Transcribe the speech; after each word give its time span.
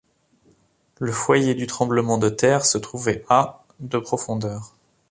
Le 0.99 1.11
foyer 1.11 1.53
du 1.53 1.67
tremblement 1.67 2.17
de 2.17 2.27
terre 2.29 2.65
se 2.65 2.79
trouvait 2.79 3.23
à 3.29 3.61
de 3.79 3.99
profondeur. 3.99 4.73